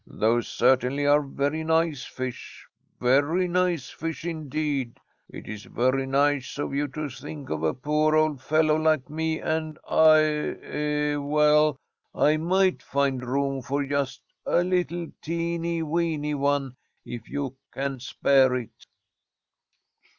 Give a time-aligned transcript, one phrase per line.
[0.07, 2.65] "Those certainly are very nice fish,
[2.99, 4.99] very nice fish indeed.
[5.29, 9.39] It is very nice of you to think of a poor old fellow like me,
[9.39, 11.77] and I er well,
[12.15, 18.55] I might find room for just a little teeny, weeny one, if you can spare
[18.55, 18.87] it."